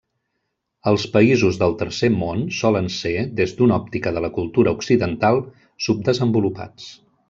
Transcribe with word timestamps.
Els 0.91 1.03
països 1.17 1.59
del 1.63 1.75
tercer 1.83 2.09
món, 2.15 2.41
solen 2.61 2.91
ser, 2.97 3.13
des 3.43 3.55
d'una 3.61 3.79
òptica 3.85 4.17
de 4.19 4.27
la 4.29 4.35
cultura 4.41 4.77
occidental, 4.81 5.43
subdesenvolupats. 5.91 6.95